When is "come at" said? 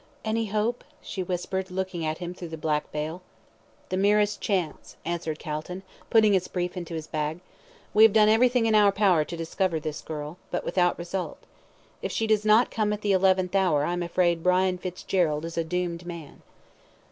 12.71-13.01